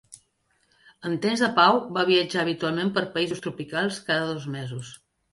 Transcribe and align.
En 1.09 1.17
temps 1.25 1.41
de 1.43 1.49
pau 1.59 1.75
va 1.97 2.05
viatjar 2.09 2.39
habitualment 2.43 2.89
per 2.95 3.03
països 3.17 3.43
tropicals 3.43 3.99
cada 4.07 4.31
dos 4.31 4.49
mesos. 4.55 4.91